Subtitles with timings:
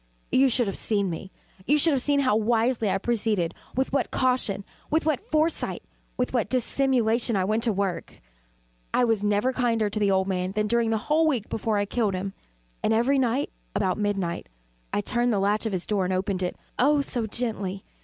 [0.31, 1.31] But you should have seen me.
[1.67, 5.83] You should have seen how wisely I proceeded with what caution with what foresight
[6.17, 8.19] with what dissimulation I went to work!
[8.95, 11.85] I was never kinder to the old man than during the whole week before I
[11.85, 12.33] killed him.
[12.81, 14.49] And every night, about midnight,
[14.91, 17.83] I turned the latch of his door and opened it oh so gently!